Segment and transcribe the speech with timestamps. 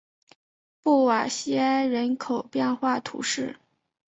[0.81, 3.59] 布瓦西埃人口变化图示